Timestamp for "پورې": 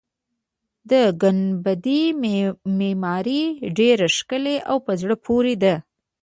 5.25-5.55